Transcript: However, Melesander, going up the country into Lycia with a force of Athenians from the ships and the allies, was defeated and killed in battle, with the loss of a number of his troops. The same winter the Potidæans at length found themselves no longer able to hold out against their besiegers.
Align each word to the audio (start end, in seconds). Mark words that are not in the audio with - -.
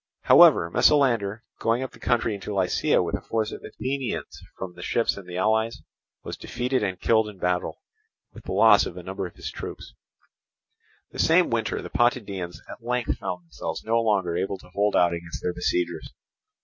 However, 0.21 0.71
Melesander, 0.71 1.43
going 1.59 1.83
up 1.83 1.91
the 1.91 1.99
country 1.99 2.33
into 2.33 2.51
Lycia 2.55 3.03
with 3.03 3.13
a 3.15 3.21
force 3.21 3.51
of 3.51 3.63
Athenians 3.63 4.41
from 4.57 4.73
the 4.73 4.81
ships 4.81 5.15
and 5.15 5.29
the 5.29 5.37
allies, 5.37 5.83
was 6.23 6.37
defeated 6.37 6.81
and 6.81 6.99
killed 6.99 7.29
in 7.29 7.37
battle, 7.37 7.83
with 8.33 8.45
the 8.45 8.51
loss 8.51 8.87
of 8.87 8.97
a 8.97 9.03
number 9.03 9.27
of 9.27 9.35
his 9.35 9.51
troops. 9.51 9.93
The 11.11 11.19
same 11.19 11.51
winter 11.51 11.83
the 11.83 11.91
Potidæans 11.91 12.57
at 12.67 12.81
length 12.83 13.19
found 13.19 13.43
themselves 13.43 13.83
no 13.83 14.01
longer 14.01 14.35
able 14.35 14.57
to 14.57 14.71
hold 14.73 14.95
out 14.95 15.13
against 15.13 15.43
their 15.43 15.53
besiegers. 15.53 16.11